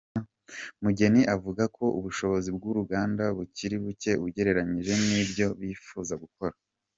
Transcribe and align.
Mugeni 0.83 1.21
avuga 1.35 1.63
ko 1.75 1.85
ubushobozi 1.97 2.49
bw’uruganda 2.57 3.23
bukiri 3.37 3.75
buke 3.83 4.11
ugereranyije 4.25 4.93
n’ibyo 5.07 5.47
bifuza 5.59 6.13
gukora. 6.23 6.55